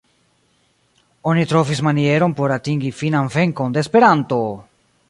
[1.31, 4.43] Oni trovis manieron por atingi finan venkon de Esperanto!